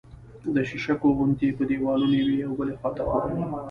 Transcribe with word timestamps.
د 0.53 0.55
شیشکو 0.69 1.07
غوندې 1.17 1.47
په 1.57 1.63
دېوالونو 1.69 2.15
یوې 2.21 2.39
او 2.47 2.53
بلې 2.59 2.73
خوا 2.79 2.89
ته 2.95 3.01
ښوري 3.09 3.39